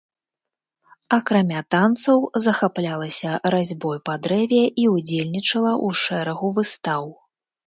[1.17, 7.03] Акрамя танцаў захаплялася разьбой па дрэве і ўдзельнічала ў шэрагу выстаў.